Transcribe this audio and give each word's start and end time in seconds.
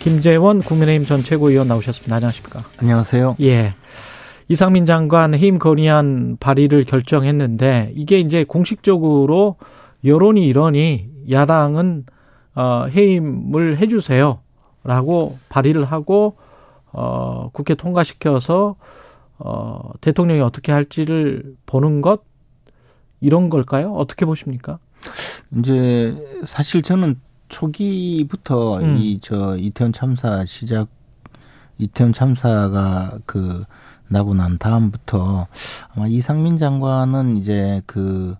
김재원 0.00 0.62
국민의힘 0.62 1.04
전 1.06 1.22
최고위원 1.22 1.66
나오셨습니다. 1.66 2.16
안녕하십니까? 2.16 2.64
안녕하세요. 2.78 3.36
예. 3.42 3.74
이상민 4.48 4.86
장관 4.86 5.34
해임 5.34 5.58
건의안 5.58 6.38
발의를 6.40 6.84
결정했는데 6.84 7.92
이게 7.94 8.18
이제 8.18 8.42
공식적으로 8.42 9.56
여론이 10.02 10.46
이러니 10.46 11.10
야당은 11.30 12.06
어 12.54 12.86
해임을 12.86 13.76
해 13.76 13.86
주세요라고 13.88 15.38
발의를 15.50 15.84
하고 15.84 16.36
어 16.92 17.50
국회 17.52 17.74
통과시켜서 17.74 18.76
어 19.38 19.90
대통령이 20.00 20.40
어떻게 20.40 20.72
할지를 20.72 21.54
보는 21.66 22.00
것 22.00 22.22
이런 23.20 23.50
걸까요? 23.50 23.92
어떻게 23.92 24.24
보십니까? 24.24 24.78
이제 25.58 26.16
사실 26.46 26.80
저는 26.80 27.20
초기부터 27.50 28.78
음. 28.78 28.96
이저 28.96 29.56
이태원 29.58 29.92
참사 29.92 30.46
시작 30.46 30.88
이태원 31.76 32.14
참사가 32.14 33.18
그 33.26 33.64
나고 34.08 34.34
난 34.34 34.56
다음부터 34.58 35.46
아마 35.94 36.06
이상민 36.06 36.58
장관은 36.58 37.36
이제 37.36 37.82
그 37.86 38.34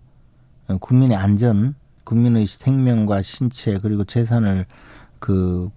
국민의 0.79 1.17
안전, 1.17 1.75
국민의 2.03 2.47
생명과 2.47 3.21
신체 3.21 3.77
그리고 3.79 4.03
재산을 4.03 4.65
그, 5.19 5.69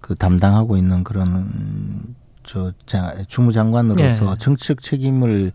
그 0.00 0.14
담당하고 0.14 0.76
있는 0.76 1.04
그런 1.04 2.14
저 2.44 2.72
주무장관으로서 3.28 4.30
네. 4.30 4.38
정치적 4.38 4.80
책임을 4.80 5.52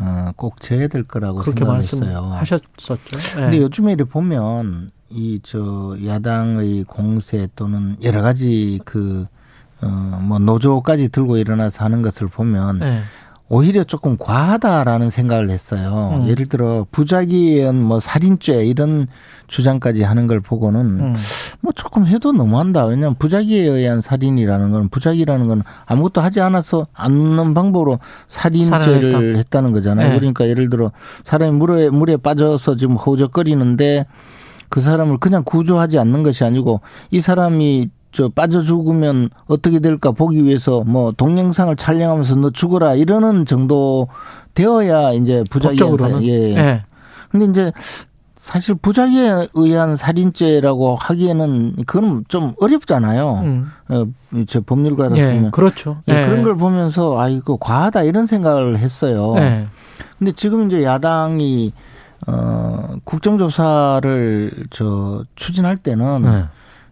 어, 0.00 0.30
꼭 0.36 0.60
져야 0.60 0.88
될 0.88 1.04
거라고 1.04 1.38
그렇게 1.38 1.60
생각했어요. 1.60 2.32
하셨었죠. 2.32 2.96
네. 2.96 3.40
근데 3.40 3.58
요즘에 3.58 3.92
이렇게 3.92 4.10
보면 4.10 4.88
이 5.14 5.40
저 5.42 5.96
야당의 6.04 6.84
공세 6.84 7.48
또는 7.54 7.96
여러 8.02 8.20
가지 8.22 8.80
그 8.84 9.26
어, 9.82 9.86
뭐 10.22 10.38
노조까지 10.38 11.10
들고 11.10 11.36
일어나서 11.36 11.84
하는 11.84 12.02
것을 12.02 12.26
보면 12.28 12.78
네. 12.80 13.00
오히려 13.50 13.84
조금 13.84 14.16
과하다라는 14.16 15.10
생각을 15.10 15.50
했어요. 15.50 16.12
음. 16.14 16.28
예를 16.28 16.46
들어 16.46 16.86
부작위엔 16.90 17.76
뭐 17.80 18.00
살인죄 18.00 18.64
이런 18.64 19.06
주장까지 19.48 20.02
하는 20.02 20.26
걸 20.26 20.40
보고는 20.40 20.80
음. 20.80 21.16
뭐 21.60 21.72
조금 21.76 22.06
해도 22.06 22.32
너무한다. 22.32 22.86
왜냐하면 22.86 23.16
부작위에 23.18 23.60
의한 23.60 24.00
살인이라는 24.00 24.72
건 24.72 24.88
부작위라는 24.88 25.46
건 25.46 25.62
아무것도 25.84 26.22
하지 26.22 26.40
않아서 26.40 26.86
않는 26.94 27.52
방법으로 27.52 27.98
살인죄를 28.26 29.36
했다 29.36 29.60
는 29.60 29.72
거잖아요. 29.72 30.08
네. 30.08 30.18
그러니까 30.18 30.48
예를 30.48 30.70
들어 30.70 30.90
사람이 31.24 31.52
물에 31.52 31.90
물에 31.90 32.16
빠져서 32.16 32.76
지금 32.76 32.96
허우적거리는데 32.96 34.06
그 34.74 34.82
사람을 34.82 35.18
그냥 35.18 35.44
구조하지 35.44 36.00
않는 36.00 36.24
것이 36.24 36.42
아니고 36.42 36.80
이 37.12 37.20
사람이 37.20 37.90
저 38.10 38.28
빠져 38.28 38.62
죽으면 38.62 39.30
어떻게 39.46 39.78
될까 39.78 40.10
보기 40.10 40.42
위해서 40.42 40.82
뭐 40.84 41.12
동영상을 41.12 41.76
촬영하면서 41.76 42.34
너 42.34 42.50
죽어라 42.50 42.96
이러는 42.96 43.46
정도 43.46 44.08
되어야 44.54 45.12
이제 45.12 45.44
부작위로 45.48 46.24
예. 46.24 46.54
네. 46.54 46.82
근데 47.30 47.46
이제 47.46 47.72
사실 48.40 48.74
부작위에 48.74 49.46
의한 49.54 49.96
살인죄라고 49.96 50.96
하기에는 50.96 51.84
그건 51.86 52.24
좀 52.26 52.54
어렵잖아요. 52.60 53.42
음. 53.44 53.70
어, 53.90 54.06
제 54.48 54.58
법률가로서 54.58 55.20
예, 55.20 55.50
그렇죠. 55.52 55.98
예, 56.08 56.20
예. 56.20 56.26
그런 56.26 56.42
걸 56.42 56.56
보면서 56.56 57.20
아 57.20 57.28
이거 57.28 57.56
과하다 57.60 58.02
이런 58.02 58.26
생각을 58.26 58.78
했어요. 58.78 59.36
예. 59.36 59.68
근데 60.18 60.32
지금 60.32 60.66
이제 60.66 60.82
야당이 60.82 61.72
어 62.26 62.96
국정조사를 63.04 64.66
저 64.70 65.24
추진할 65.36 65.76
때는 65.76 66.24
예. 66.26 66.44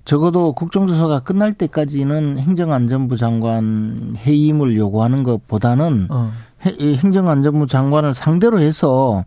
적어도 0.04 0.52
국정조사가 0.52 1.20
끝날 1.20 1.52
때까지는 1.52 2.38
행정안전부 2.38 3.16
장관 3.16 4.16
해임을 4.26 4.76
요구하는 4.76 5.22
것보다는 5.22 6.08
어. 6.10 6.32
행정안전부 6.60 7.66
장관을 7.66 8.14
상대로 8.14 8.60
해서 8.60 9.24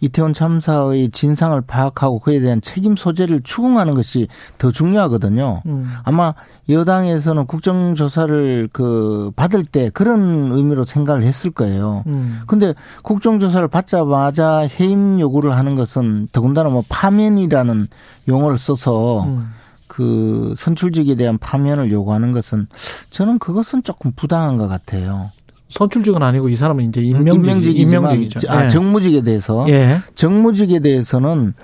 이태원 0.00 0.34
참사의 0.34 1.10
진상을 1.10 1.60
파악하고 1.62 2.18
그에 2.20 2.40
대한 2.40 2.60
책임 2.60 2.96
소재를 2.96 3.42
추궁하는 3.42 3.94
것이 3.94 4.28
더 4.58 4.70
중요하거든요. 4.70 5.62
음. 5.66 5.92
아마 6.04 6.34
여당에서는 6.68 7.46
국정조사를 7.46 8.68
그 8.72 9.30
받을 9.36 9.64
때 9.64 9.90
그런 9.90 10.50
의미로 10.52 10.84
생각을 10.84 11.22
했을 11.22 11.50
거예요. 11.50 12.02
음. 12.06 12.40
근데 12.46 12.74
국정조사를 13.02 13.66
받자마자 13.68 14.68
해임 14.80 15.20
요구를 15.20 15.56
하는 15.56 15.74
것은 15.74 16.28
더군다나 16.32 16.68
뭐 16.68 16.82
파면이라는 16.88 17.88
용어를 18.28 18.56
써서 18.56 19.24
음. 19.24 19.50
그 19.86 20.54
선출직에 20.58 21.14
대한 21.14 21.38
파면을 21.38 21.90
요구하는 21.90 22.32
것은 22.32 22.66
저는 23.10 23.38
그것은 23.38 23.82
조금 23.82 24.12
부당한 24.14 24.56
것 24.56 24.68
같아요. 24.68 25.30
선출직은 25.68 26.22
아니고 26.22 26.48
이 26.48 26.56
사람은 26.56 26.88
이제 26.88 27.00
임명직, 27.00 27.78
임명직이죠. 27.78 28.50
아, 28.50 28.66
예. 28.66 28.70
정무직에 28.70 29.22
대해서 29.22 29.66
예. 29.68 30.00
정무직에 30.14 30.80
대해서는 30.80 31.54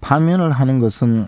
파면을 0.00 0.52
하는 0.52 0.80
것은 0.80 1.26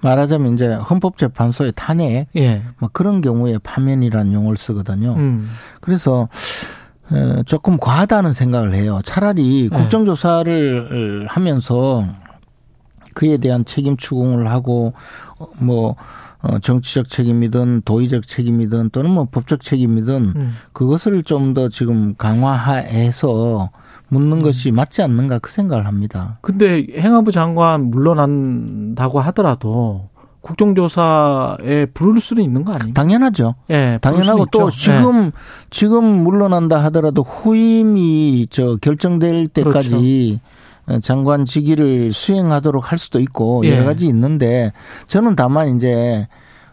말하자면 0.00 0.54
이제 0.54 0.72
헌법재판소의 0.72 1.72
탄핵 1.76 2.28
예. 2.36 2.62
뭐 2.78 2.88
그런 2.92 3.20
경우에 3.20 3.58
파면이라는 3.58 4.32
용어를 4.32 4.56
쓰거든요. 4.56 5.14
음. 5.18 5.50
그래서 5.80 6.28
조금 7.44 7.76
과하다는 7.76 8.32
생각을 8.32 8.72
해요. 8.74 9.00
차라리 9.04 9.64
예. 9.64 9.68
국정조사를 9.68 11.26
하면서 11.28 12.06
그에 13.14 13.36
대한 13.36 13.64
책임 13.64 13.96
추궁을 13.96 14.48
하고 14.48 14.92
어, 15.38 15.48
뭐 15.58 15.96
어, 16.44 16.58
정치적 16.58 17.08
책임이든 17.08 17.82
도의적 17.84 18.26
책임이든 18.26 18.90
또는 18.90 19.10
뭐 19.10 19.26
법적 19.30 19.60
책임이든 19.62 20.32
음. 20.36 20.54
그것을 20.72 21.22
좀 21.22 21.54
더 21.54 21.68
지금 21.68 22.14
강화해서 22.16 23.70
묻는 24.08 24.38
음. 24.38 24.42
것이 24.42 24.70
맞지 24.72 25.02
않는가 25.02 25.38
그 25.38 25.52
생각을 25.52 25.86
합니다. 25.86 26.38
근데 26.40 26.86
행안부 26.96 27.30
장관 27.32 27.90
물러난다고 27.90 29.20
하더라도 29.20 30.08
국정조사에 30.40 31.86
부를 31.94 32.20
수는 32.20 32.42
있는 32.42 32.64
거 32.64 32.72
아닙니까? 32.72 33.00
당연하죠. 33.00 33.54
예, 33.70 33.98
당연하고 34.02 34.46
또 34.46 34.68
있죠. 34.68 34.78
지금 34.78 35.26
예. 35.26 35.32
지금 35.70 36.04
물러난다 36.24 36.82
하더라도 36.84 37.22
후임이 37.22 38.48
저 38.50 38.76
결정될 38.76 39.48
때까지 39.48 39.88
그렇죠. 39.90 40.40
장관 41.02 41.44
직위를 41.44 42.12
수행하도록 42.12 42.90
할 42.90 42.98
수도 42.98 43.18
있고 43.20 43.66
여러 43.66 43.82
예. 43.82 43.84
가지 43.84 44.06
있는데 44.06 44.72
저는 45.06 45.36
다만 45.36 45.76
이제 45.76 46.28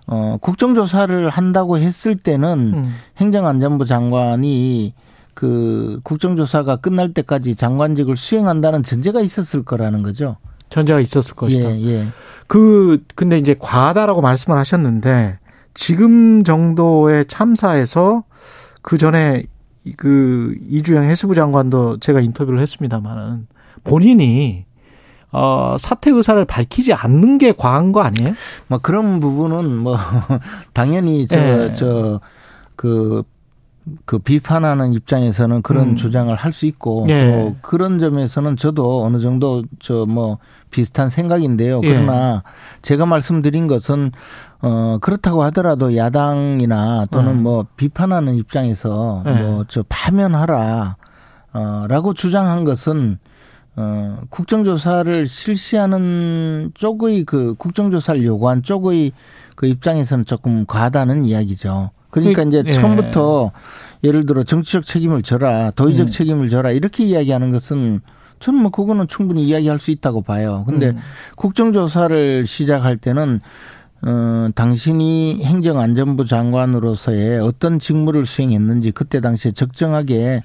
어 0.07 0.37
국정조사를 0.41 1.29
한다고 1.29 1.77
했을 1.77 2.15
때는 2.15 2.73
음. 2.73 2.95
행정안전부 3.17 3.85
장관이 3.85 4.93
그 5.33 5.99
국정조사가 6.03 6.77
끝날 6.77 7.13
때까지 7.13 7.55
장관직을 7.55 8.17
수행한다는 8.17 8.83
전제가 8.83 9.21
있었을 9.21 9.63
거라는 9.63 10.03
거죠. 10.03 10.37
전제가 10.69 10.99
있었을 10.99 11.35
것이다. 11.35 11.71
예, 11.77 11.81
예. 11.85 12.07
그 12.47 13.03
근데 13.15 13.37
이제 13.37 13.55
과하다라고 13.57 14.21
말씀을 14.21 14.57
하셨는데 14.57 15.39
지금 15.73 16.43
정도의 16.43 17.25
참사에서 17.27 18.23
그 18.81 18.97
전에 18.97 19.43
그 19.97 20.55
이주영 20.69 21.05
해수부 21.05 21.35
장관도 21.35 21.99
제가 21.99 22.19
인터뷰를 22.19 22.59
했습니다만은 22.59 23.47
본인이 23.83 24.65
어, 25.31 25.77
사퇴 25.79 26.11
의사를 26.11 26.43
밝히지 26.45 26.93
않는 26.93 27.37
게 27.37 27.53
과한 27.53 27.91
거 27.91 28.01
아니에요? 28.01 28.33
뭐 28.67 28.79
그런 28.79 29.19
부분은 29.19 29.75
뭐 29.77 29.95
당연히 30.73 31.25
저 31.25 31.71
저그 31.71 32.19
그, 32.75 33.23
그 34.05 34.19
비판하는 34.19 34.91
입장에서는 34.93 35.61
그런 35.61 35.89
음. 35.89 35.95
주장을 35.95 36.33
할 36.35 36.51
수 36.51 36.65
있고 36.65 37.05
예. 37.09 37.31
또 37.31 37.55
그런 37.61 37.97
점에서는 37.97 38.57
저도 38.57 39.03
어느 39.03 39.21
정도 39.21 39.63
저 39.79 40.05
뭐 40.05 40.37
비슷한 40.69 41.09
생각인데요. 41.09 41.81
예. 41.83 41.87
그러나 41.89 42.43
예. 42.45 42.81
제가 42.81 43.05
말씀드린 43.05 43.67
것은 43.67 44.11
어 44.61 44.97
그렇다고 45.01 45.43
하더라도 45.43 45.95
야당이나 45.95 47.05
또는 47.11 47.31
음. 47.31 47.43
뭐 47.43 47.65
비판하는 47.77 48.35
입장에서 48.35 49.23
예. 49.27 49.31
뭐저 49.31 49.83
파면하라 49.87 50.95
어라고 51.53 52.13
주장한 52.13 52.63
것은 52.63 53.19
어, 53.75 54.19
국정조사를 54.29 55.27
실시하는 55.27 56.71
쪽의 56.73 57.23
그 57.23 57.55
국정조사를 57.55 58.23
요구한 58.25 58.63
쪽의 58.63 59.13
그 59.55 59.65
입장에서는 59.65 60.25
조금 60.25 60.65
과하다는 60.65 61.25
이야기죠. 61.25 61.91
그러니까 62.09 62.43
이제 62.43 62.63
예. 62.65 62.71
처음부터 62.73 63.51
예를 64.03 64.25
들어 64.25 64.43
정치적 64.43 64.85
책임을 64.85 65.21
져라, 65.21 65.71
도의적 65.71 66.07
음. 66.07 66.11
책임을 66.11 66.49
져라 66.49 66.71
이렇게 66.71 67.05
이야기하는 67.05 67.51
것은 67.51 68.01
저는 68.39 68.59
뭐 68.59 68.71
그거는 68.71 69.07
충분히 69.07 69.45
이야기할 69.45 69.79
수 69.79 69.91
있다고 69.91 70.23
봐요. 70.23 70.65
근데 70.67 70.89
음. 70.89 70.99
국정조사를 71.35 72.45
시작할 72.45 72.97
때는 72.97 73.39
어, 74.03 74.49
당신이 74.55 75.43
행정안전부 75.43 76.25
장관으로서의 76.25 77.39
어떤 77.39 77.79
직무를 77.79 78.25
수행했는지 78.25 78.91
그때 78.91 79.21
당시에 79.21 79.51
적정하게 79.51 80.41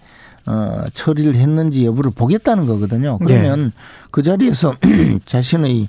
어, 0.47 0.85
처리를 0.93 1.35
했는지 1.35 1.85
여부를 1.87 2.13
보겠다는 2.15 2.67
거거든요. 2.67 3.19
그러면 3.19 3.65
네. 3.65 3.71
그 4.11 4.23
자리에서 4.23 4.75
자신의 5.27 5.89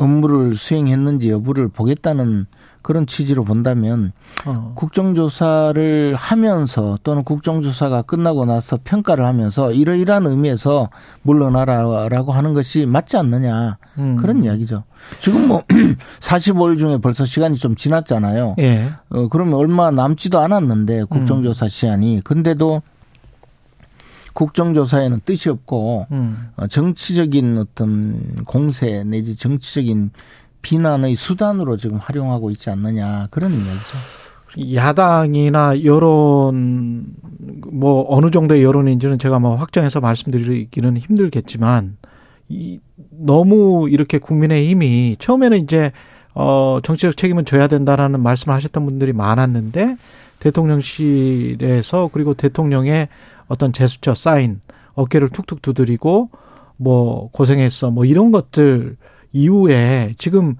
업무를 0.00 0.56
수행했는지 0.56 1.30
여부를 1.30 1.68
보겠다는 1.68 2.46
그런 2.82 3.06
취지로 3.06 3.44
본다면 3.44 4.12
어. 4.44 4.72
국정조사를 4.74 6.14
하면서 6.14 6.98
또는 7.02 7.24
국정조사가 7.24 8.02
끝나고 8.02 8.44
나서 8.44 8.78
평가를 8.84 9.24
하면서 9.24 9.72
이러이러한 9.72 10.26
의미에서 10.26 10.90
물러나라라고 11.22 12.32
하는 12.32 12.52
것이 12.52 12.84
맞지 12.84 13.16
않느냐 13.16 13.78
음. 13.96 14.16
그런 14.16 14.44
이야기죠. 14.44 14.84
지금 15.20 15.48
뭐 15.48 15.62
45일 16.20 16.78
중에 16.78 16.98
벌써 16.98 17.24
시간이 17.24 17.56
좀 17.56 17.74
지났잖아요. 17.74 18.56
예. 18.58 18.92
어, 19.08 19.28
그러면 19.28 19.54
얼마 19.54 19.90
남지도 19.90 20.38
않았는데 20.40 21.04
국정조사 21.04 21.68
시한이 21.68 22.20
근데도 22.22 22.82
국정조사에는 24.34 25.20
뜻이 25.24 25.48
없고 25.48 26.06
음. 26.12 26.50
어, 26.56 26.66
정치적인 26.66 27.58
어떤 27.58 28.44
공세 28.44 29.02
내지 29.04 29.36
정치적인 29.36 30.10
비난의 30.60 31.16
수단으로 31.16 31.76
지금 31.76 31.98
활용하고 31.98 32.50
있지 32.50 32.70
않느냐 32.70 33.28
그런 33.30 33.52
이야기죠. 33.52 34.74
야당이나 34.74 35.84
여론 35.84 37.06
뭐 37.72 38.06
어느 38.08 38.30
정도의 38.30 38.62
여론인지는 38.62 39.18
제가 39.18 39.38
뭐 39.38 39.56
확정해서 39.56 40.00
말씀드리기는 40.00 40.96
힘들겠지만 40.96 41.96
이 42.48 42.78
너무 43.10 43.88
이렇게 43.90 44.18
국민의 44.18 44.68
힘이 44.68 45.16
처음에는 45.18 45.58
이제 45.58 45.92
어 46.34 46.78
정치적 46.82 47.16
책임은 47.16 47.44
져야 47.44 47.68
된다라는 47.68 48.20
말씀을 48.20 48.54
하셨던 48.56 48.84
분들이 48.84 49.12
많았는데 49.12 49.96
대통령실에서 50.40 52.10
그리고 52.12 52.34
대통령의 52.34 53.08
어떤 53.48 53.72
제스처 53.72 54.14
사인 54.14 54.60
어깨를 54.94 55.30
툭툭 55.30 55.62
두드리고 55.62 56.30
뭐 56.76 57.30
고생했어 57.32 57.90
뭐 57.90 58.04
이런 58.04 58.30
것들 58.30 58.96
이후에 59.32 60.14
지금 60.18 60.56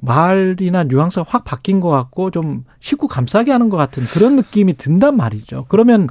말이나 0.00 0.84
뉘앙스가 0.84 1.24
확 1.28 1.44
바뀐 1.44 1.80
것 1.80 1.88
같고 1.88 2.30
좀 2.30 2.64
식구 2.80 3.08
감싸게 3.08 3.50
하는 3.50 3.68
것 3.68 3.76
같은 3.76 4.04
그런 4.04 4.36
느낌이 4.36 4.76
든단 4.76 5.16
말이죠. 5.16 5.66
그러면 5.68 6.06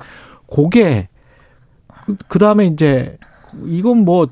그게 0.54 1.08
그 2.28 2.40
다음에 2.40 2.66
이제 2.68 3.18
이건 3.66 4.04
뭐 4.04 4.28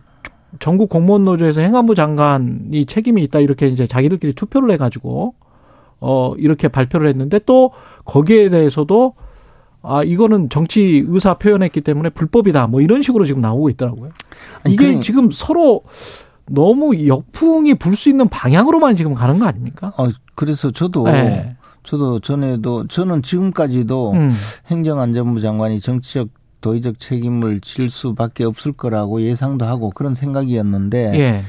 전국 0.59 0.89
공무원 0.89 1.23
노조에서 1.23 1.61
행안부 1.61 1.95
장관이 1.95 2.85
책임이 2.85 3.23
있다 3.23 3.39
이렇게 3.39 3.67
이제 3.67 3.87
자기들끼리 3.87 4.33
투표를 4.33 4.71
해가지고 4.71 5.35
어 5.99 6.33
이렇게 6.37 6.67
발표를 6.67 7.07
했는데 7.09 7.39
또 7.45 7.71
거기에 8.05 8.49
대해서도 8.49 9.15
아 9.87 10.03
이거는 10.03 10.49
정치 10.49 11.03
의사 11.07 11.35
표현했기 11.35 11.81
때문에 11.81 12.09
불법이다 12.09 12.67
뭐 12.67 12.81
이런 12.81 13.01
식으로 13.01 13.25
지금 13.25 13.41
나오고 13.41 13.69
있더라고요. 13.69 14.11
이게 14.67 14.87
아니, 14.87 15.01
지금 15.01 15.29
서로 15.31 15.83
너무 16.47 17.07
역풍이 17.07 17.75
불 17.75 17.95
수 17.95 18.09
있는 18.09 18.27
방향으로만 18.29 18.95
지금 18.95 19.13
가는 19.13 19.39
거 19.39 19.45
아닙니까? 19.45 19.93
어, 19.97 20.09
그래서 20.35 20.71
저도 20.71 21.05
네. 21.05 21.55
저도 21.83 22.19
전에도 22.19 22.87
저는 22.87 23.21
지금까지도 23.23 24.11
음. 24.13 24.33
행정안전부 24.67 25.41
장관이 25.41 25.79
정치적 25.79 26.29
도의적 26.61 26.99
책임을 26.99 27.61
질 27.61 27.89
수밖에 27.91 28.43
없을 28.43 28.73
거라고 28.73 29.21
예상도 29.21 29.65
하고 29.65 29.91
그런 29.91 30.15
생각이었는데 30.15 31.19
예. 31.19 31.43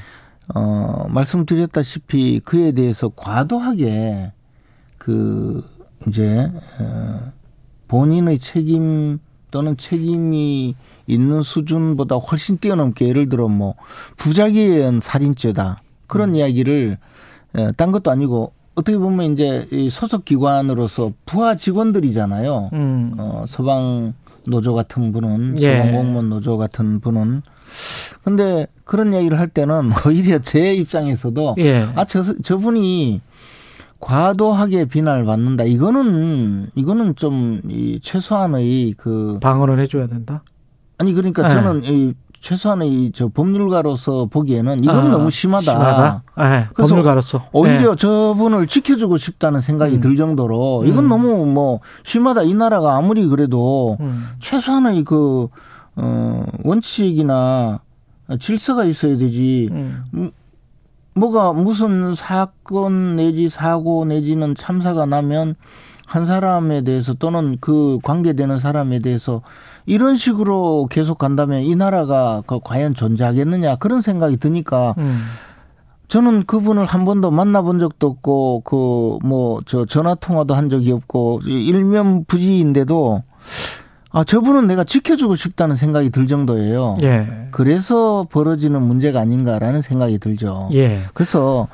어, 0.54 1.06
말씀드렸다시피 1.08 2.40
그에 2.44 2.72
대해서 2.72 3.08
과도하게 3.08 4.32
그 4.98 5.64
이제 6.06 6.50
어, 6.78 7.32
본인의 7.88 8.38
책임 8.38 9.18
또는 9.50 9.76
책임이 9.76 10.74
있는 11.06 11.42
수준보다 11.42 12.16
훨씬 12.16 12.58
뛰어넘게 12.58 13.08
예를 13.08 13.28
들어 13.28 13.48
뭐 13.48 13.74
부작위에 14.16 14.62
의한 14.62 15.00
살인죄다 15.00 15.78
그런 16.06 16.30
음. 16.30 16.34
이야기를 16.36 16.98
예, 17.58 17.72
딴 17.76 17.92
것도 17.92 18.10
아니고 18.10 18.52
어떻게 18.74 18.98
보면 18.98 19.32
이제 19.32 19.66
이 19.70 19.88
소속 19.88 20.24
기관으로서 20.24 21.12
부하 21.24 21.54
직원들이잖아요. 21.54 22.70
음. 22.74 23.14
어, 23.18 23.44
서방 23.48 24.12
노조 24.46 24.74
같은 24.74 25.12
분은 25.12 25.58
예. 25.60 25.78
소방공무원 25.78 26.28
노조 26.28 26.58
같은 26.58 27.00
분은 27.00 27.42
근데 28.22 28.66
그런 28.84 29.12
이야기를 29.12 29.38
할 29.38 29.48
때는 29.48 29.90
오히려 30.06 30.38
제 30.38 30.74
입장에서도 30.74 31.56
예. 31.58 31.88
아 31.94 32.04
저 32.04 32.22
저분이 32.42 33.20
과도하게 34.06 34.84
비난을 34.84 35.24
받는다. 35.24 35.64
이거는 35.64 36.70
이거는 36.76 37.16
좀 37.16 37.60
이 37.68 37.98
최소한의 38.00 38.94
그 38.96 39.38
방어를 39.40 39.80
해줘야 39.80 40.06
된다. 40.06 40.44
아니 40.98 41.12
그러니까 41.12 41.48
네. 41.48 41.54
저는 41.54 41.82
이 41.84 42.14
최소한의 42.40 43.10
저 43.12 43.26
법률가로서 43.26 44.26
보기에는 44.26 44.84
이건 44.84 44.96
아, 44.96 45.08
너무 45.08 45.30
심하다. 45.32 45.62
심하다. 45.62 46.22
네, 46.38 46.68
법률가로서 46.76 47.48
오히려 47.50 47.90
네. 47.90 47.96
저분을 47.96 48.68
지켜주고 48.68 49.16
싶다는 49.16 49.60
생각이 49.60 49.96
음. 49.96 50.00
들 50.00 50.14
정도로 50.16 50.84
이건 50.86 51.04
음. 51.06 51.08
너무 51.08 51.44
뭐 51.46 51.80
심하다. 52.04 52.44
이 52.44 52.54
나라가 52.54 52.96
아무리 52.96 53.26
그래도 53.26 53.96
음. 53.98 54.28
최소한의 54.38 55.02
그 55.02 55.48
어, 55.96 56.44
원칙이나 56.62 57.80
질서가 58.38 58.84
있어야 58.84 59.16
되지. 59.16 59.68
뭐가 61.16 61.52
무슨 61.52 62.14
사건 62.14 63.16
내지 63.16 63.48
사고 63.48 64.04
내지는 64.04 64.54
참사가 64.54 65.06
나면 65.06 65.54
한 66.06 66.26
사람에 66.26 66.82
대해서 66.82 67.14
또는 67.14 67.56
그 67.60 67.98
관계되는 68.02 68.60
사람에 68.60 69.00
대해서 69.00 69.42
이런 69.86 70.16
식으로 70.16 70.86
계속 70.90 71.18
간다면 71.18 71.62
이 71.62 71.74
나라가 71.74 72.42
그 72.46 72.60
과연 72.62 72.94
존재하겠느냐 72.94 73.76
그런 73.76 74.02
생각이 74.02 74.36
드니까 74.36 74.94
음. 74.98 75.24
저는 76.08 76.44
그분을 76.44 76.84
한 76.84 77.04
번도 77.04 77.32
만나본 77.32 77.80
적도 77.80 78.06
없고 78.06 78.60
그 78.64 79.18
뭐 79.26 79.60
저 79.66 79.84
전화 79.86 80.14
통화도 80.14 80.54
한 80.54 80.70
적이 80.70 80.92
없고 80.92 81.40
일면 81.44 82.24
부지인데도 82.26 83.22
아 84.16 84.24
저분은 84.24 84.66
내가 84.66 84.84
지켜주고 84.84 85.36
싶다는 85.36 85.76
생각이 85.76 86.10
들 86.10 86.26
정도예요. 86.26 86.96
예. 87.02 87.48
그래서 87.50 88.26
벌어지는 88.30 88.80
문제가 88.82 89.20
아닌가라는 89.20 89.82
생각이 89.82 90.18
들죠. 90.18 90.70
예. 90.72 91.02
그래서 91.12 91.68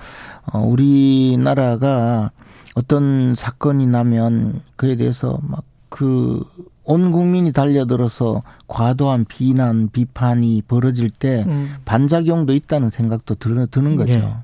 어 0.53 0.59
우리나라가 0.59 2.31
어떤 2.75 3.35
사건이 3.37 3.87
나면 3.87 4.61
그에 4.77 4.97
대해서 4.97 5.39
막 5.43 5.63
그 5.93 6.43
온 6.85 7.13
국민이 7.13 7.53
달려들어서 7.53 8.43
과도한 8.67 9.27
비난, 9.27 9.89
비판이 9.93 10.63
벌어질 10.67 11.11
때 11.11 11.45
음. 11.47 11.77
반작용도 11.85 12.55
있다는 12.55 12.91
생각도 12.91 13.37
드는, 13.37 13.69
드는 13.71 13.97
거죠. 13.97 14.15
네. 14.15 14.35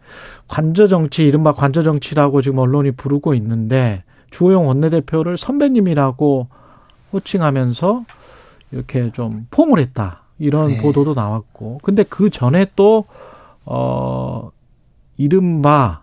관저 0.47 0.87
정치, 0.87 1.27
이른바 1.27 1.53
관저 1.53 1.83
정치라고 1.83 2.43
지금 2.43 2.59
언론이 2.59 2.93
부르고 2.93 3.35
있는데 3.35 4.05
주호영 4.31 4.69
원내대표를 4.69 5.37
선배님이라고 5.37 6.47
호칭하면서 7.13 8.05
이렇게 8.73 9.11
좀 9.13 9.47
포옹을 9.51 9.79
했다. 9.79 10.23
이런 10.39 10.69
네. 10.69 10.83
보도도 10.83 11.15
나왔고. 11.15 11.81
근데 11.83 12.03
그 12.05 12.31
전에 12.31 12.67
또, 12.77 13.05
어, 13.65 14.51
이른바 15.17 16.03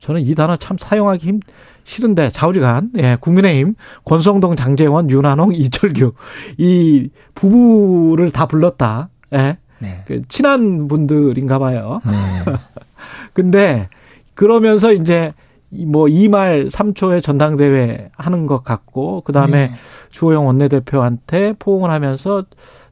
저는 0.00 0.20
이 0.20 0.34
단어 0.34 0.56
참 0.56 0.76
사용하기 0.78 1.26
힘, 1.26 1.40
싫은데 1.84 2.30
좌우지간 2.30 2.90
예, 2.98 3.16
국민의힘 3.20 3.74
권성동 4.04 4.56
장재원 4.56 5.10
윤한홍 5.10 5.54
이철규 5.54 6.12
이 6.58 7.08
부부를 7.34 8.30
다 8.30 8.46
불렀다. 8.46 9.08
예. 9.32 9.58
네. 9.78 10.04
그 10.06 10.22
친한 10.28 10.86
분들인가 10.86 11.58
봐요. 11.58 12.00
네. 12.04 12.12
근데 13.32 13.88
그러면서 14.34 14.92
이제 14.92 15.32
뭐 15.72 16.06
2말 16.06 16.70
3초의 16.70 17.22
전당대회 17.22 18.10
하는 18.12 18.46
것 18.46 18.62
같고 18.62 19.22
그다음에 19.22 19.68
네. 19.68 19.74
주호영 20.10 20.46
원내대표한테 20.46 21.54
포옹을 21.58 21.90
하면서 21.90 22.44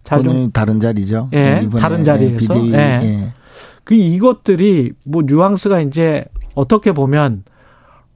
자좀 0.03 0.51
다른 0.53 0.81
자리죠. 0.81 1.29
예. 1.35 1.69
다른 1.79 2.05
자리에서 2.05 2.57
예. 2.69 2.73
예. 2.73 3.31
그 3.85 3.95
이것들이 3.95 4.93
뭐 5.05 5.23
뉘앙스가 5.27 5.81
이제 5.81 6.25
어떻게 6.55 6.93
보면 6.93 7.45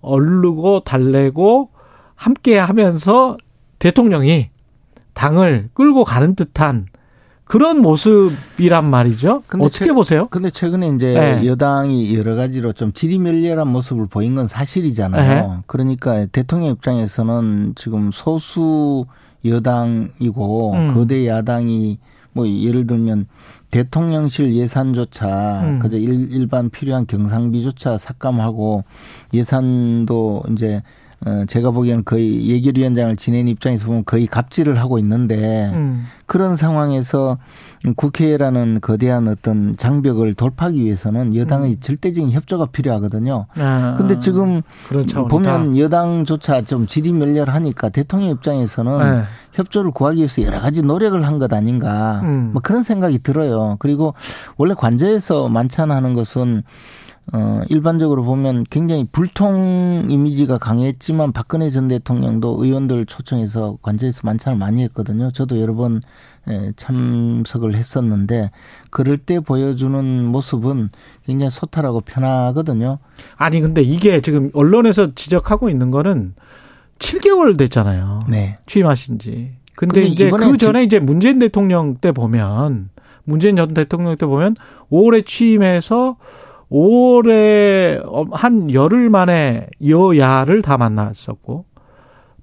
얼르고 0.00 0.80
달래고 0.80 1.70
함께 2.14 2.56
하면서 2.56 3.36
대통령이 3.78 4.48
당을 5.12 5.68
끌고 5.74 6.04
가는 6.04 6.34
듯한 6.34 6.86
그런 7.44 7.80
모습이란 7.80 8.88
말이죠. 8.88 9.42
근데 9.46 9.66
어떻게 9.66 9.86
최, 9.86 9.92
보세요? 9.92 10.28
근데 10.30 10.50
최근에 10.50 10.88
이제 10.88 11.12
네. 11.12 11.46
여당이 11.46 12.16
여러 12.16 12.34
가지로 12.34 12.72
좀 12.72 12.92
지리멸렬한 12.92 13.68
모습을 13.68 14.06
보인 14.06 14.34
건 14.34 14.48
사실이잖아요. 14.48 15.48
네. 15.48 15.56
그러니까 15.66 16.26
대통령 16.26 16.70
입장에서는 16.70 17.74
지금 17.76 18.10
소수 18.12 19.04
여당이고 19.44 20.72
음. 20.72 20.94
거대 20.94 21.26
야당이 21.26 21.98
뭐 22.32 22.48
예를 22.48 22.86
들면 22.86 23.26
대통령실 23.70 24.54
예산조차 24.54 25.60
음. 25.64 25.78
그저 25.80 25.96
일, 25.96 26.46
반 26.48 26.70
필요한 26.70 27.06
경상비조차 27.06 27.98
삭감하고 27.98 28.84
예산도 29.32 30.44
이제 30.50 30.76
어, 30.76 30.82
제가 31.46 31.70
보기에는 31.70 32.04
거의 32.04 32.48
예결위원장을 32.48 33.16
지낸 33.16 33.48
입장에서 33.48 33.86
보면 33.86 34.04
거의 34.04 34.26
갑질을 34.26 34.78
하고 34.78 34.98
있는데 34.98 35.70
음. 35.72 36.04
그런 36.26 36.56
상황에서 36.56 37.38
국회라는 37.96 38.80
거대한 38.80 39.28
어떤 39.28 39.76
장벽을 39.76 40.34
돌파하기 40.34 40.80
위해서는 40.80 41.36
여당의 41.36 41.72
음. 41.72 41.80
절대적인 41.80 42.30
협조가 42.30 42.66
필요하거든요. 42.66 43.46
아, 43.56 43.94
근데 43.98 44.18
지금 44.18 44.62
보면 45.28 45.76
여당조차 45.78 46.62
좀 46.62 46.86
지리멸렬하니까 46.86 47.90
대통령 47.90 48.30
입장에서는 48.30 48.98
네. 48.98 49.22
협조를 49.52 49.90
구하기 49.90 50.18
위해서 50.18 50.42
여러 50.42 50.60
가지 50.60 50.82
노력을 50.82 51.22
한 51.24 51.38
것 51.38 51.52
아닌가 51.52 52.20
음. 52.22 52.50
뭐 52.52 52.62
그런 52.62 52.82
생각이 52.82 53.18
들어요. 53.18 53.76
그리고 53.80 54.14
원래 54.56 54.72
관저에서 54.74 55.48
만찬하는 55.48 56.14
것은 56.14 56.62
어, 57.32 57.62
일반적으로 57.68 58.22
보면 58.22 58.64
굉장히 58.68 59.06
불통 59.10 60.06
이미지가 60.08 60.58
강했지만 60.58 61.32
박근혜 61.32 61.70
전 61.70 61.88
대통령도 61.88 62.62
의원들 62.62 63.06
초청해서 63.06 63.78
관저에서 63.82 64.20
만찬을 64.24 64.58
많이 64.58 64.82
했거든요. 64.82 65.30
저도 65.32 65.60
여러 65.60 65.74
번 65.74 66.02
예, 66.48 66.72
참석을 66.76 67.74
했었는데 67.74 68.50
그럴 68.90 69.16
때 69.16 69.40
보여주는 69.40 70.24
모습은 70.26 70.90
굉장히 71.24 71.50
소탈하고 71.50 72.02
편하거든요. 72.02 72.98
아니 73.36 73.60
근데 73.60 73.80
이게 73.80 74.20
지금 74.20 74.50
언론에서 74.52 75.14
지적하고 75.14 75.70
있는 75.70 75.90
거는 75.90 76.34
7개월 76.98 77.56
됐잖아요. 77.56 78.24
네. 78.28 78.54
취임하신 78.66 79.18
지. 79.18 79.52
근데, 79.74 80.02
근데 80.02 80.06
이제 80.06 80.30
그 80.30 80.58
전에 80.58 80.84
이제 80.84 81.00
문재인 81.00 81.38
대통령 81.38 81.96
때 81.96 82.12
보면 82.12 82.90
문재인 83.24 83.56
전 83.56 83.72
대통령 83.74 84.16
때 84.16 84.26
보면 84.26 84.56
5월에 84.90 85.26
취임해서 85.26 86.16
5월에 86.70 88.32
한 88.32 88.72
열흘 88.72 89.10
만에 89.10 89.68
여야를 89.86 90.62
다 90.62 90.76
만났었고 90.76 91.66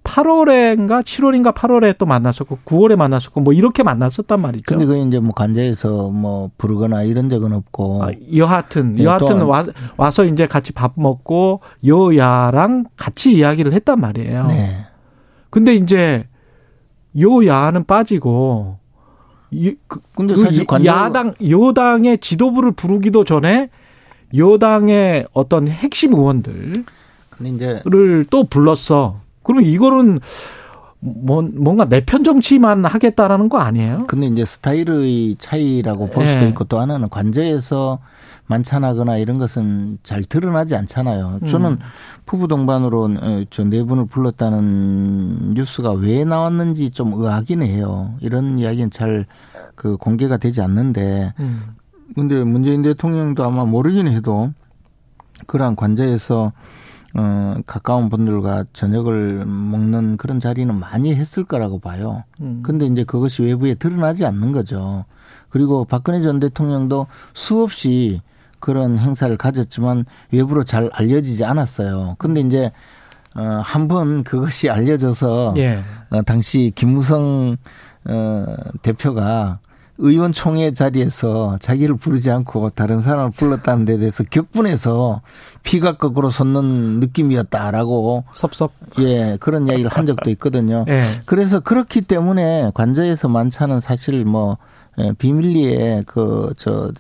8월인가 0.04 1.04
7월인가 1.04 1.54
8월에 1.54 1.98
또 1.98 2.06
만났었고 2.06 2.60
9월에 2.66 2.96
만났었고 2.96 3.42
뭐 3.42 3.54
이렇게 3.54 3.84
만났었단 3.84 4.42
말이죠. 4.42 4.64
근데 4.68 4.86
그 4.86 4.98
이제 4.98 5.20
뭐 5.20 5.34
관제에서 5.34 6.10
뭐 6.10 6.50
부르거나 6.58 7.04
이런 7.04 7.30
적은 7.30 7.54
없고. 7.54 8.04
아, 8.04 8.10
여하튼 8.36 8.96
네, 8.96 9.04
여하튼 9.04 9.42
와, 9.44 9.64
와서 9.98 10.26
이제 10.26 10.48
같이 10.48 10.74
밥 10.74 10.94
먹고 10.96 11.62
여야랑 11.86 12.86
같이 12.96 13.34
이야기를 13.34 13.74
했단 13.74 14.00
말이에요. 14.00 14.48
네. 14.48 14.86
근데 15.52 15.76
이제 15.76 16.28
여야는 17.20 17.84
빠지고 17.86 18.78
이, 19.52 19.76
그, 19.88 20.00
근데 20.16 20.36
사실 20.36 20.66
그 20.66 20.84
야당 20.86 21.34
여당의 21.48 22.20
지도부를 22.20 22.72
부르기도 22.72 23.24
전에 23.24 23.70
여당의 24.36 25.26
어떤 25.34 25.68
핵심 25.68 26.14
의원들을 26.14 26.86
또 28.30 28.44
불렀어. 28.46 29.20
그러면 29.44 29.66
이거는 29.70 30.20
뭐, 31.00 31.42
뭔가 31.42 31.86
내편 31.86 32.24
정치만 32.24 32.86
하겠다라는 32.86 33.50
거 33.50 33.58
아니에요? 33.58 34.04
근데 34.08 34.28
이제 34.28 34.46
스타일의 34.46 35.38
차이라고 35.40 36.10
볼 36.12 36.28
수도 36.28 36.46
예. 36.46 36.50
있고 36.50 36.66
또 36.66 36.80
하나는 36.80 37.10
관저에서 37.10 38.00
만찬하거나 38.46 39.18
이런 39.18 39.40
것은 39.40 39.98
잘 40.04 40.24
드러나지 40.24 40.76
않잖아요. 40.76 41.40
저는 41.48 41.72
음. 41.72 41.80
부부 42.26 42.48
동반으로 42.48 43.04
어, 43.20 43.44
저네 43.50 43.84
분을 43.84 44.06
불렀다는 44.06 45.54
뉴스가 45.54 45.94
왜 45.94 46.26
나왔는지 46.26 46.92
좀 46.92 47.14
의아하긴 47.14 47.64
해요. 47.64 48.14
이런 48.20 48.60
이야기는 48.60 48.92
잘 48.92 49.26
그 49.82 49.98
공개가 49.98 50.38
되지 50.38 50.62
않는데 50.62 51.34
음. 51.40 51.76
근데 52.16 52.44
문재인 52.44 52.82
대통령도 52.82 53.44
아마 53.44 53.66
모르긴 53.66 54.08
해도 54.08 54.52
그러한 55.48 55.76
관저에서 55.76 56.52
어, 57.14 57.56
가까운 57.66 58.10
분들과 58.10 58.66
저녁을 58.72 59.46
먹는 59.46 60.16
그런 60.18 60.40
자리는 60.40 60.74
많이 60.74 61.14
했을 61.14 61.44
거라고 61.44 61.80
봐요. 61.80 62.24
음. 62.40 62.62
근데 62.64 62.86
이제 62.86 63.04
그것이 63.04 63.44
외부에 63.44 63.76
드러나지 63.76 64.26
않는 64.26 64.54
거죠. 64.54 65.04
그리고 65.50 65.84
박근혜 65.84 66.22
전 66.22 66.40
대통령도 66.40 67.08
수없이 67.34 68.22
그런 68.60 68.98
행사를 68.98 69.36
가졌지만 69.36 70.06
외부로 70.32 70.64
잘 70.64 70.90
알려지지 70.94 71.44
않았어요. 71.44 72.16
근데 72.18 72.40
이제 72.42 72.72
어, 73.36 73.62
한 73.64 73.88
번 73.88 74.24
그것이 74.24 74.70
알려져서 74.70 75.56
예. 75.58 75.80
어, 76.12 76.22
당시 76.22 76.72
김무성 76.76 77.58
어, 78.06 78.46
대표가 78.82 79.60
의원총회 80.02 80.74
자리에서 80.74 81.58
자기를 81.60 81.96
부르지 81.96 82.30
않고 82.32 82.70
다른 82.72 83.02
사람을 83.02 83.32
불렀다는 83.32 83.86
데 83.86 83.98
대해서 83.98 84.24
격분해서 84.30 85.22
피가 85.64 85.98
거꾸로 85.98 86.30
솟는 86.30 87.00
느낌이었다라고 87.00 88.26
섭섭 88.34 88.72
예 89.00 89.38
그런 89.40 89.68
이야기를 89.68 89.90
한 89.92 90.06
적도 90.08 90.30
있거든요. 90.32 90.86
예. 90.88 91.04
그래서 91.26 91.60
그렇기 91.60 92.02
때문에 92.02 92.72
관저에서 92.74 93.28
만찬은 93.30 93.82
사실 93.82 94.26
뭐 94.26 94.58
예, 95.00 95.14
비밀리에 95.18 96.04
그 96.06 96.52
저 96.58 96.92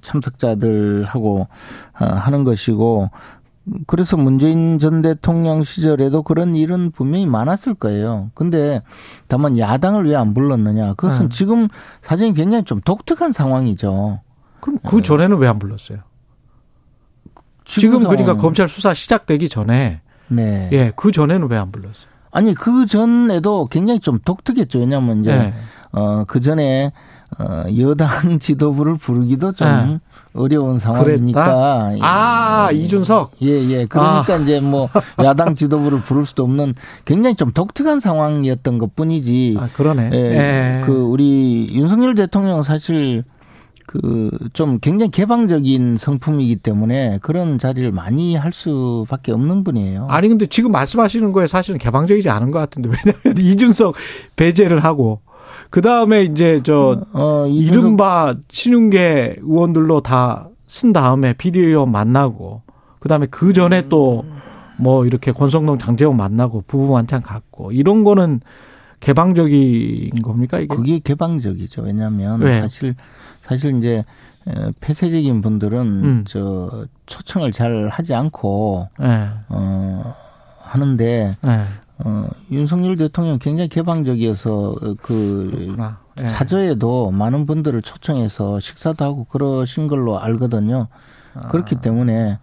참석자들하고 0.00 1.46
어, 2.00 2.04
하는 2.04 2.44
것이고 2.44 3.10
그래서 3.86 4.16
문재인 4.16 4.78
전 4.78 5.02
대통령 5.02 5.62
시절에도 5.62 6.22
그런 6.22 6.56
일은 6.56 6.90
분명히 6.90 7.26
많았을 7.26 7.74
거예요. 7.74 8.30
근데 8.34 8.82
다만 9.28 9.56
야당을 9.56 10.08
왜 10.08 10.16
안 10.16 10.34
불렀느냐. 10.34 10.94
그것은 10.94 11.28
네. 11.28 11.36
지금 11.36 11.68
사정이 12.02 12.34
굉장히 12.34 12.64
좀 12.64 12.80
독특한 12.80 13.32
상황이죠. 13.32 14.20
그럼 14.60 14.78
그 14.84 14.96
네. 14.96 15.02
전에는 15.02 15.36
왜 15.38 15.46
안 15.48 15.58
불렀어요? 15.58 15.98
지금 17.64 18.00
그러니까 18.00 18.36
검찰 18.36 18.68
수사 18.68 18.92
시작되기 18.94 19.48
전에 19.48 20.00
네. 20.28 20.68
예, 20.72 20.92
그 20.96 21.12
전에는 21.12 21.48
왜 21.50 21.56
안 21.56 21.70
불렀어요? 21.70 22.10
아니, 22.32 22.54
그 22.54 22.86
전에도 22.86 23.68
굉장히 23.68 24.00
좀 24.00 24.18
독특했죠. 24.24 24.78
왜냐면 24.80 25.20
이제 25.20 25.36
네. 25.36 25.54
어, 25.92 26.24
그 26.26 26.40
전에 26.40 26.92
어, 27.38 27.64
여당 27.78 28.38
지도부를 28.40 28.96
부르기도 28.96 29.52
좀 29.52 29.68
네. 29.68 30.00
어려운 30.34 30.78
상황이니까. 30.78 31.44
그랬다? 31.44 32.06
아, 32.06 32.68
예, 32.72 32.76
이준석? 32.76 33.32
예, 33.42 33.48
예. 33.48 33.86
그러니까 33.86 34.34
아. 34.34 34.36
이제 34.38 34.60
뭐 34.60 34.88
야당 35.22 35.54
지도부를 35.54 36.00
부를 36.02 36.24
수도 36.24 36.44
없는 36.44 36.74
굉장히 37.04 37.36
좀 37.36 37.52
독특한 37.52 38.00
상황이었던 38.00 38.78
것 38.78 38.94
뿐이지. 38.96 39.56
아, 39.58 39.68
그러네. 39.72 40.10
예, 40.12 40.18
예. 40.18 40.80
그 40.84 40.92
우리 40.92 41.68
윤석열 41.72 42.14
대통령 42.14 42.62
사실 42.62 43.24
그 43.86 44.30
좀 44.52 44.78
굉장히 44.80 45.10
개방적인 45.10 45.96
성품이기 45.98 46.56
때문에 46.56 47.18
그런 47.22 47.58
자리를 47.58 47.90
많이 47.92 48.36
할 48.36 48.52
수밖에 48.52 49.32
없는 49.32 49.64
분이에요. 49.64 50.06
아니 50.08 50.28
근데 50.28 50.46
지금 50.46 50.72
말씀하시는 50.72 51.32
거에 51.32 51.46
사실은 51.46 51.78
개방적이지 51.78 52.28
않은 52.28 52.50
것 52.50 52.58
같은데 52.58 52.90
왜냐하면 52.90 53.38
이준석 53.38 53.94
배제를 54.36 54.84
하고 54.84 55.20
그 55.72 55.82
다음에 55.82 56.22
이제 56.22 56.60
저 56.62 57.04
어, 57.12 57.18
어 57.42 57.46
이른바 57.48 58.36
신윤계 58.48 59.38
의원들로 59.40 60.02
다 60.02 60.48
쓴 60.68 60.92
다음에 60.94 61.34
비디오 61.34 61.84
만나고 61.84 62.62
그 63.00 63.08
다음에 63.08 63.26
그 63.26 63.52
전에 63.52 63.88
또 63.88 64.24
뭐 64.82 65.06
이렇게 65.06 65.32
권성동 65.32 65.78
장재원 65.78 66.16
만나고 66.16 66.64
부부 66.66 66.92
만찬 66.92 67.22
갖고 67.22 67.72
이런 67.72 68.02
거는 68.04 68.40
개방적인 69.00 70.10
겁니까 70.22 70.58
이게? 70.58 70.66
그게 70.66 70.98
개방적이죠. 70.98 71.82
왜냐하면 71.82 72.40
왜? 72.40 72.60
사실 72.60 72.94
사실 73.42 73.78
이제 73.78 74.04
폐쇄적인 74.80 75.40
분들은 75.40 75.80
음. 75.80 76.24
저 76.26 76.86
초청을 77.06 77.52
잘 77.52 77.88
하지 77.88 78.14
않고 78.14 78.88
네. 78.98 79.28
어 79.48 80.14
하는데 80.60 81.36
네. 81.40 81.64
어, 82.04 82.28
윤석열 82.50 82.96
대통령 82.96 83.38
굉장히 83.38 83.68
개방적이어서 83.68 84.76
그 85.02 85.76
예. 86.20 86.24
사저에도 86.24 87.10
많은 87.10 87.46
분들을 87.46 87.80
초청해서 87.82 88.60
식사도 88.60 89.04
하고 89.04 89.24
그러신 89.24 89.88
걸로 89.88 90.20
알거든요. 90.20 90.88
아. 91.34 91.48
그렇기 91.48 91.76
때문에 91.76 92.38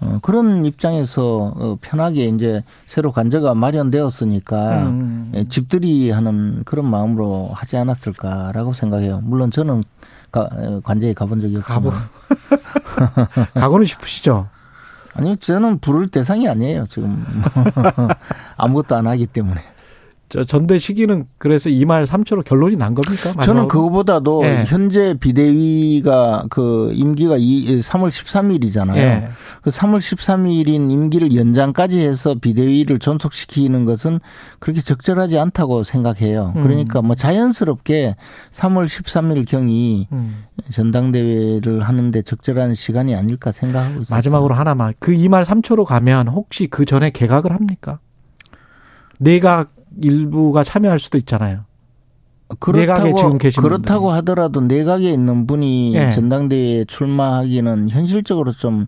어, 0.00 0.18
그런 0.22 0.64
입장에서 0.64 1.52
어, 1.56 1.78
편하게 1.80 2.26
이제 2.26 2.62
새로 2.86 3.12
관저가 3.12 3.54
마련되었으니까 3.54 4.82
음. 4.88 5.32
예, 5.34 5.44
집들이 5.48 6.10
하는 6.10 6.62
그런 6.64 6.86
마음으로 6.90 7.50
하지 7.52 7.76
않았을까라고 7.76 8.72
생각해요. 8.72 9.20
물론 9.22 9.50
저는 9.50 9.82
가, 10.32 10.48
어, 10.50 10.80
관저에 10.82 11.12
가본 11.12 11.40
적이 11.40 11.58
없지만 11.58 11.82
가보. 11.82 11.92
가고는 13.54 13.86
싶으시죠? 13.86 14.48
아니요, 15.14 15.36
저는 15.36 15.78
부를 15.78 16.08
대상이 16.08 16.48
아니에요, 16.48 16.86
지금. 16.88 17.24
아무것도 18.56 18.96
안 18.96 19.06
하기 19.06 19.26
때문에. 19.26 19.60
전대 20.42 20.78
시기는 20.78 21.26
그래서 21.38 21.70
2말 21.70 22.06
3초로 22.06 22.44
결론이 22.44 22.76
난 22.76 22.94
겁니까? 22.94 23.32
마지막으로? 23.36 23.44
저는 23.44 23.68
그거보다도 23.68 24.42
예. 24.44 24.64
현재 24.66 25.14
비대위가 25.14 26.46
그 26.50 26.90
임기가 26.92 27.36
2, 27.38 27.80
3월 27.80 28.08
13일이잖아요. 28.08 28.96
예. 28.96 29.28
그 29.62 29.70
3월 29.70 29.98
13일인 29.98 30.90
임기를 30.90 31.36
연장까지 31.36 32.00
해서 32.00 32.34
비대위를 32.34 32.98
존속시키는 32.98 33.84
것은 33.84 34.18
그렇게 34.58 34.80
적절하지 34.80 35.38
않다고 35.38 35.84
생각해요. 35.84 36.52
음. 36.56 36.62
그러니까 36.64 37.00
뭐 37.00 37.14
자연스럽게 37.14 38.16
3월 38.52 38.86
13일 38.86 39.46
경이 39.46 40.08
음. 40.10 40.44
전당대회를 40.70 41.82
하는데 41.82 42.22
적절한 42.22 42.74
시간이 42.74 43.14
아닐까 43.14 43.52
생각하고 43.52 44.00
있습니다. 44.00 44.14
마지막으로 44.14 44.54
하나만 44.54 44.94
그 44.98 45.12
2말 45.12 45.44
3초로 45.44 45.84
가면 45.84 46.28
혹시 46.28 46.66
그 46.66 46.84
전에 46.84 47.10
개각을 47.10 47.52
합니까? 47.52 47.98
내각 49.18 49.72
일부가 50.00 50.64
참여할 50.64 50.98
수도 50.98 51.18
있잖아요. 51.18 51.60
그렇다고, 52.60 53.14
지금 53.14 53.38
계신 53.38 53.62
그렇다고 53.62 54.06
분들이. 54.06 54.16
하더라도 54.16 54.60
내각에 54.60 55.10
있는 55.10 55.46
분이 55.46 55.92
네. 55.94 56.12
전당대회에 56.12 56.84
출마하기는 56.86 57.88
현실적으로 57.90 58.52
좀 58.52 58.86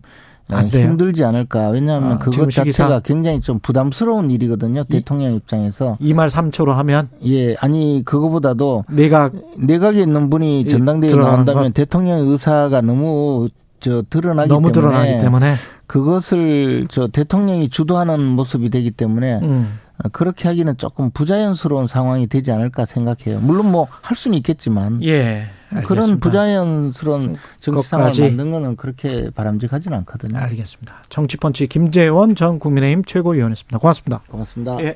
힘들지 0.49 1.23
않을까. 1.25 1.69
왜냐하면 1.69 2.13
아, 2.13 2.17
그것 2.19 2.49
자체가? 2.49 3.01
굉장히 3.01 3.41
좀 3.41 3.59
부담스러운 3.59 4.31
일이거든요. 4.31 4.81
이, 4.81 4.91
대통령 4.93 5.33
입장에서. 5.33 5.97
2말 5.99 6.29
3초로 6.29 6.71
하면? 6.73 7.09
예, 7.25 7.55
아니, 7.55 8.03
그거보다도. 8.05 8.83
내각. 8.89 9.33
내각에 9.57 10.01
있는 10.01 10.29
분이 10.29 10.67
전당대회에 10.67 11.13
나온다면 11.15 11.63
것? 11.65 11.73
대통령 11.73 12.19
의사가 12.19 12.81
너무 12.81 13.49
저 13.79 14.03
드러나기 14.09 14.49
너무 14.49 14.71
때문에 14.71 14.91
드러나기 14.91 15.23
때문에 15.23 15.53
그것을 15.85 16.87
저 16.89 17.07
대통령이 17.07 17.69
주도하는 17.69 18.23
모습이 18.23 18.69
되기 18.69 18.89
때문에 18.91 19.39
음. 19.43 19.79
그렇게 20.11 20.47
하기는 20.47 20.77
조금 20.77 21.09
부자연스러운 21.11 21.87
상황이 21.87 22.27
되지 22.27 22.51
않을까 22.51 22.85
생각해요. 22.85 23.39
물론 23.39 23.71
뭐 23.71 23.87
할 24.01 24.15
수는 24.15 24.37
있겠지만. 24.37 25.03
예. 25.03 25.43
그런 25.85 26.21
부자연스러운 26.21 27.35
정치 27.59 27.89
상황을 27.89 28.13
만든 28.21 28.51
거는 28.51 28.77
그렇게 28.77 29.29
바람직하지는 29.31 29.97
않거든요. 29.99 30.37
알겠습니다. 30.39 30.95
정치펀치 31.09 31.67
김재원 31.67 32.35
전 32.35 32.57
국민의힘 32.57 33.03
최고위원이었습니다. 33.03 33.77
고맙습니다. 33.79 34.21
고맙습니다. 34.29 34.77
예. 34.81 34.95